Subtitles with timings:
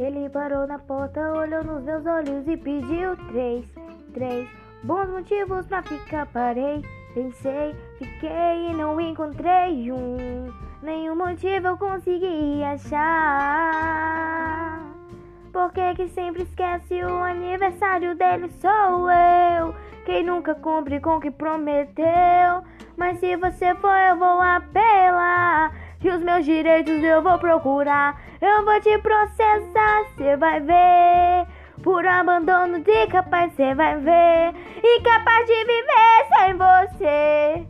[0.00, 3.66] Ele parou na porta, olhou nos meus olhos e pediu três,
[4.14, 4.48] três
[4.82, 6.24] bons motivos pra ficar.
[6.28, 10.50] Parei, pensei, fiquei e não encontrei um.
[10.82, 13.60] Nenhum motivo eu consegui achar.
[15.52, 18.48] Por que, que sempre esquece o aniversário dele?
[18.52, 19.74] Sou eu,
[20.06, 22.64] quem nunca cumpre com o que prometeu.
[22.96, 25.29] Mas se você for, eu vou apelar.
[26.02, 28.18] E os meus direitos eu vou procurar.
[28.40, 31.46] Eu vou te processar, cê vai ver.
[31.82, 34.54] Por abandono de capaz, cê vai ver.
[34.82, 37.66] Incapaz de viver sem você.